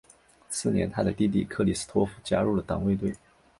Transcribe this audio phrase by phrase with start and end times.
[0.49, 3.15] 次年他的弟弟克里斯托福加入了党卫队。